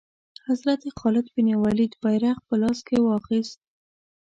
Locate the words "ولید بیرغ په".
1.65-2.53